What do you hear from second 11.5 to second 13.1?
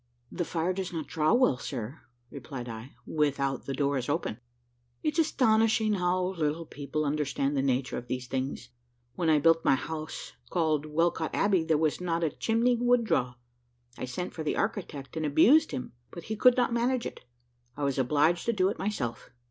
there was not a chimney would